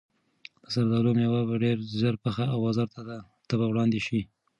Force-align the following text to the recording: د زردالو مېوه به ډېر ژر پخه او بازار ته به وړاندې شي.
د 0.63 0.65
زردالو 0.73 1.09
مېوه 1.17 1.41
به 1.47 1.55
ډېر 1.63 1.77
ژر 1.99 2.15
پخه 2.23 2.45
او 2.53 2.59
بازار 2.65 2.87
ته 3.49 3.53
به 3.59 3.65
وړاندې 3.69 3.99
شي. 4.05 4.21